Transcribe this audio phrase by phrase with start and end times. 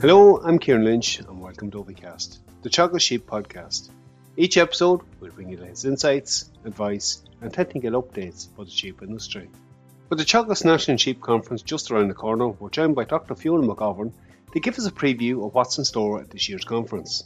[0.00, 3.90] Hello, I'm Kieran Lynch, and welcome to Ovicast, the Teagasc Sheep podcast.
[4.36, 9.50] Each episode will bring you latest insights, advice, and technical updates for the sheep industry.
[10.08, 13.34] With the Teagasc National Sheep Conference just around the corner, we're joined by Dr.
[13.34, 14.12] Fiona McGovern
[14.52, 17.24] to give us a preview of what's in store at this year's conference.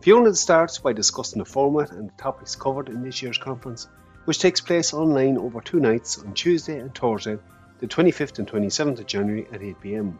[0.00, 3.88] Fiona starts by discussing the format and the topics covered in this year's conference,
[4.26, 7.38] which takes place online over two nights on Tuesday and Thursday,
[7.80, 10.16] the 25th and 27th of January at 8pm.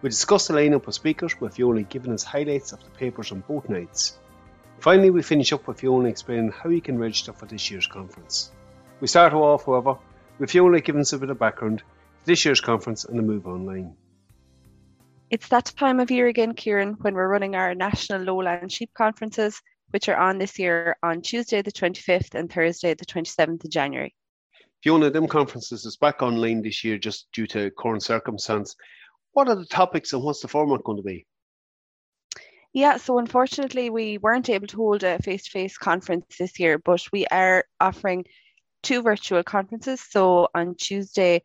[0.00, 3.40] We discuss the lineup of speakers with Fiona giving us highlights of the papers on
[3.40, 4.16] both nights.
[4.78, 8.52] Finally, we finish up with Fiona explaining how you can register for this year's conference.
[9.00, 9.98] We start off, however,
[10.38, 11.84] with Fiona giving us a bit of background to
[12.26, 13.96] this year's conference and the move online.
[15.30, 19.60] It's that time of year again, Kieran, when we're running our national lowland sheep conferences,
[19.90, 24.14] which are on this year on Tuesday the 25th and Thursday the 27th of January.
[24.82, 28.76] Fiona, them conferences is back online this year just due to current circumstance.
[29.38, 31.24] What are the topics and what's the format going to be?
[32.72, 36.76] Yeah, so unfortunately, we weren't able to hold a face to face conference this year,
[36.76, 38.24] but we are offering
[38.82, 40.00] two virtual conferences.
[40.00, 41.42] So on Tuesday,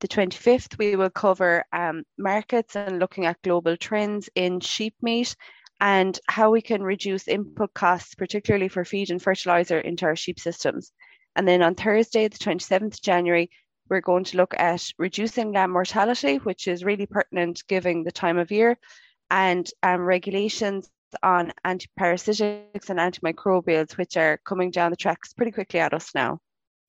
[0.00, 5.36] the 25th, we will cover um, markets and looking at global trends in sheep meat
[5.82, 10.40] and how we can reduce input costs, particularly for feed and fertilizer, into our sheep
[10.40, 10.92] systems.
[11.36, 13.50] And then on Thursday, the 27th January,
[13.88, 18.38] we're going to look at reducing lamb mortality, which is really pertinent given the time
[18.38, 18.78] of year,
[19.30, 20.88] and um, regulations
[21.22, 26.38] on antiparasitics and antimicrobials, which are coming down the tracks pretty quickly at us now.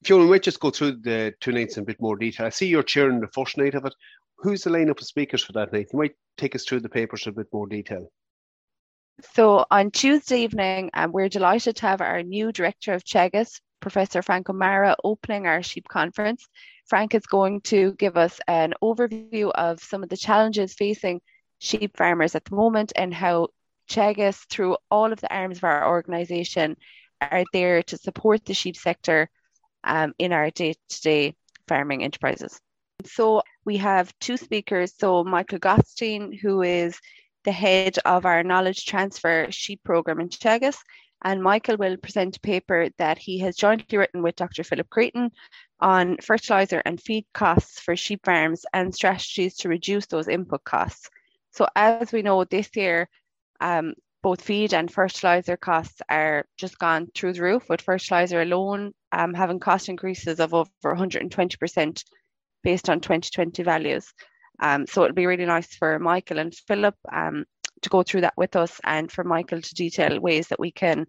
[0.04, 2.46] Fiona, we might just go through the two nights in a bit more detail.
[2.46, 3.94] I see you're chairing the first night of it.
[4.38, 5.88] Who's the lineup of speakers for that night?
[5.92, 8.12] You might take us through the papers in a bit more detail.
[9.34, 14.24] So on Tuesday evening, um, we're delighted to have our new director of Teagasc, Professor
[14.24, 16.48] Frank O'Mara, opening our sheep conference.
[16.88, 21.22] Frank is going to give us an overview of some of the challenges facing
[21.60, 23.50] sheep farmers at the moment and how
[23.88, 26.78] Teagasc, through all of the arms of our organisation,
[27.22, 29.30] are there to support the sheep sector
[29.84, 31.36] um, in our day-to-day
[31.68, 32.60] farming enterprises.
[33.06, 34.94] So we have two speakers.
[34.98, 36.98] So Michael Gottstein, who is
[37.44, 40.80] the head of our knowledge transfer sheep program in Teagasc,
[41.26, 44.64] and Michael will present a paper that he has jointly written with Dr.
[44.64, 45.32] Philip Creighton
[45.80, 51.10] on fertilizer and feed costs for sheep farms and strategies to reduce those input costs.
[51.52, 53.10] So as we know this year,
[53.60, 58.94] um, both feed and fertilizer costs are just gone through the roof, with fertilizer alone
[59.12, 62.04] um, having cost increases of over 120%
[62.64, 64.14] based on 2020 values.
[64.60, 67.46] Um, so it'll be really nice for Michael and Philip um,
[67.86, 71.08] to go through that with us and for Michael to detail ways that we can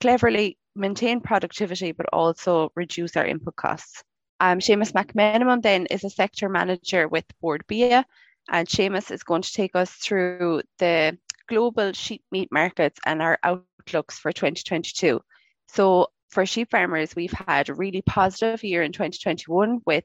[0.00, 4.04] cleverly maintain productivity but also reduce our input costs.
[4.38, 8.04] Um, Seamus McMenamon then is a sector manager with Bord Bia
[8.50, 11.16] and Seamus is going to take us through the
[11.48, 15.20] global sheep meat markets and our outlooks for 2022.
[15.68, 20.04] So for sheep farmers, we've had a really positive year in 2021 with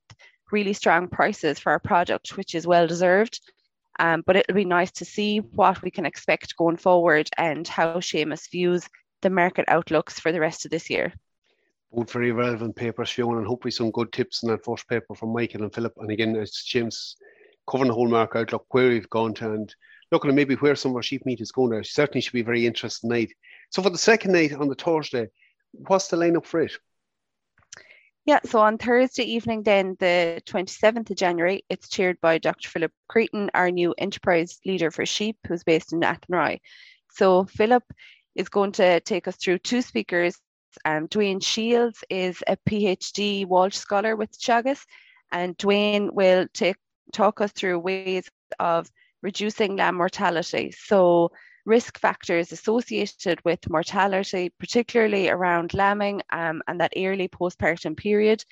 [0.52, 3.40] really strong prices for our product, which is well deserved.
[4.02, 7.98] Um, but it'll be nice to see what we can expect going forward and how
[7.98, 8.84] Seamus views
[9.22, 11.14] the market outlooks for the rest of this year.
[11.94, 15.32] Both very relevant papers, Fiona, and hopefully some good tips in that first paper from
[15.32, 15.94] Michael and Philip.
[15.98, 17.16] And again, it's Seamus
[17.70, 19.76] covering the whole market outlook, where we've gone to, and
[20.12, 21.70] looking at maybe where some of our sheep meat is going.
[21.70, 23.32] There certainly should be a very interesting night.
[23.70, 25.28] So for the second night on the Thursday,
[25.74, 26.72] what's the lineup for it?
[28.26, 32.70] Yeah, so on Thursday evening, then the 27th of January, it's chaired by Dr.
[32.70, 36.62] Philip Creighton, our new enterprise leader for sheep, who's based in Athenry.
[37.14, 37.84] So Philip
[38.36, 40.38] is going to take us through two speakers.
[40.86, 44.86] Um, Dwayne Shields is a PhD Walsh scholar with Teagasc,
[45.32, 46.78] and Dwayne will take
[47.12, 48.30] talk us through ways
[48.60, 48.88] of
[49.24, 50.72] reducing lamb mortality.
[50.72, 51.32] So
[51.66, 58.44] risk factors associated with mortality, particularly around lambing um, and that early postpartum period,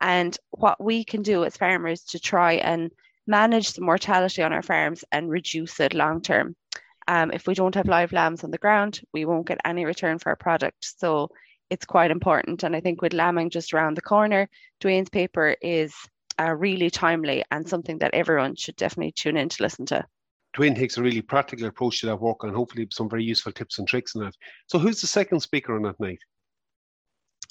[0.00, 2.90] and what we can do as farmers to try and
[3.26, 6.56] manage the mortality on our farms and reduce it long term.
[7.06, 10.18] Um, if we don't have live lambs on the ground, we won't get any return
[10.18, 10.76] for our product.
[10.98, 11.30] So
[11.70, 12.62] it's quite important.
[12.62, 14.48] And I think with lambing just around the corner,
[14.80, 15.94] Dwayne's paper is
[16.40, 20.04] uh, really timely and something that everyone should definitely tune in to listen to.
[20.56, 23.78] Dwayne takes a really practical approach to that work and hopefully some very useful tips
[23.78, 24.34] and tricks in that.
[24.66, 26.20] So, who's the second speaker on that night?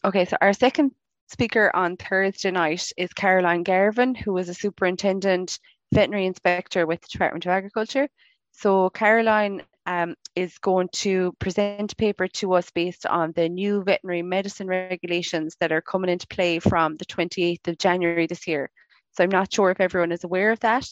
[0.03, 0.91] Okay, so our second
[1.27, 5.59] speaker on Thursday night is Caroline Garvin, who is a superintendent
[5.93, 8.07] veterinary inspector with the Department of Agriculture.
[8.51, 13.83] So, Caroline um, is going to present a paper to us based on the new
[13.83, 18.69] veterinary medicine regulations that are coming into play from the 28th of January this year.
[19.11, 20.91] So, I'm not sure if everyone is aware of that.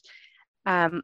[0.66, 1.01] Um,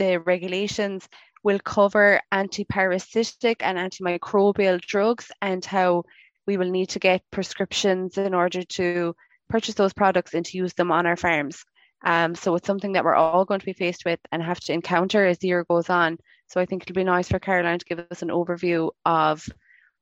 [0.00, 1.06] the regulations
[1.42, 6.04] will cover antiparasitic and antimicrobial drugs and how
[6.46, 9.14] we will need to get prescriptions in order to
[9.50, 11.64] purchase those products and to use them on our farms.
[12.02, 14.72] Um, so it's something that we're all going to be faced with and have to
[14.72, 16.16] encounter as the year goes on.
[16.46, 19.46] So I think it'll be nice for Caroline to give us an overview of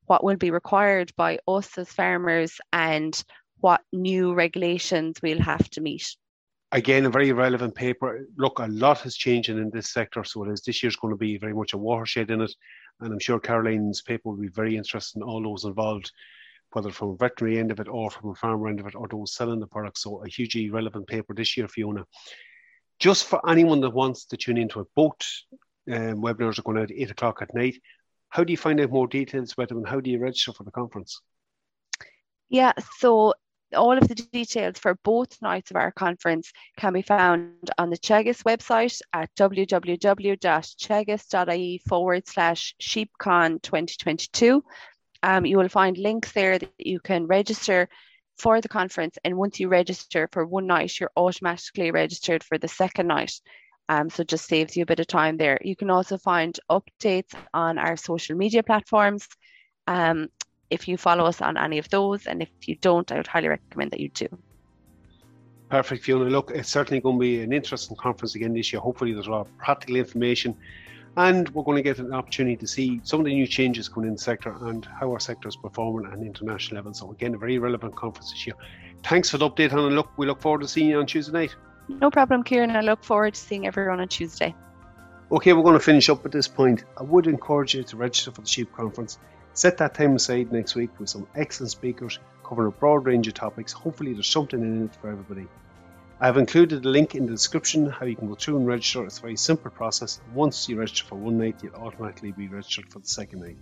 [0.07, 3.21] what will be required by us as farmers and
[3.59, 6.17] what new regulations we'll have to meet.
[6.73, 8.27] Again, a very relevant paper.
[8.37, 11.19] Look, a lot has changed in this sector, so it is this year's going to
[11.19, 12.55] be very much a watershed in it.
[13.01, 16.13] And I'm sure Caroline's paper will be very interesting, all those involved,
[16.73, 19.09] whether from a veterinary end of it or from a farmer end of it or
[19.09, 19.97] those selling the product.
[19.97, 22.05] So a hugely relevant paper this year, Fiona.
[22.99, 25.17] Just for anyone that wants to tune into it, both
[25.91, 27.81] um, webinars are going out at 8 o'clock at night.
[28.29, 30.65] How do you find out more details about them and how do you register for
[30.65, 31.23] the conference?
[32.51, 33.35] Yeah, so
[33.77, 37.99] all of the details for both nights of our conference can be found on the
[37.99, 44.65] Teagasc website at www.teagasc.ie forward slash sheepcon 2022.
[45.23, 47.89] Um, you will find links there that you can register
[48.39, 49.19] for the conference.
[49.25, 53.33] And once you register for one night, you're automatically registered for the second night.
[53.89, 55.59] Um, so just saves you a bit of time there.
[55.63, 59.27] You can also find updates on our social media platforms.
[59.87, 60.29] Um,
[60.71, 63.49] if you follow us on any of those, and if you don't, I would highly
[63.49, 64.29] recommend that you do.
[65.71, 66.31] Perfect, Fiona.
[66.31, 68.81] Look, it's certainly going to be an interesting conference again this year.
[68.81, 70.57] Hopefully, there's a lot of practical information,
[71.17, 74.09] and we're going to get an opportunity to see some of the new changes coming
[74.09, 76.95] in the sector and how our sector is performing at an international level.
[76.95, 78.57] So, again, a very relevant conference this year.
[79.05, 81.55] Thanks for the update, and look, we look forward to seeing you on Tuesday night.
[81.89, 82.71] No problem, Kieran.
[82.71, 84.55] I look forward to seeing everyone on Tuesday.
[85.31, 86.85] Okay, we're going to finish up at this point.
[86.97, 89.19] I would encourage you to register for the Sheep Conference.
[89.59, 93.35] Set that time aside next week with some excellent speakers covering a broad range of
[93.35, 93.73] topics.
[93.73, 95.49] Hopefully, there's something in it for everybody.
[96.21, 99.05] I have included a link in the description how you can go through and register.
[99.05, 100.21] It's a very simple process.
[100.33, 103.57] Once you register for one night, you'll automatically be registered for the second night.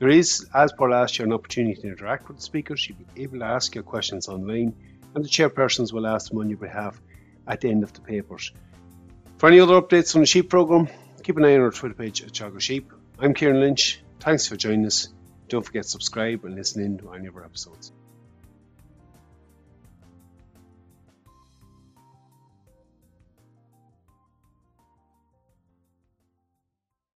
[0.00, 2.88] There is, as per last year, an opportunity to interact with the speakers.
[2.88, 4.74] You'll be able to ask your questions online,
[5.14, 7.00] and the chairpersons will ask them on your behalf
[7.46, 8.50] at the end of the papers.
[9.36, 10.88] For any other updates on the sheep programme,
[11.22, 12.92] keep an eye on our Twitter page at Teagasc Sheep.
[13.20, 14.00] I'm Kieran Lynch.
[14.20, 15.08] Thanks for joining us.
[15.48, 17.92] Don't forget to subscribe and listen in to any of our episodes.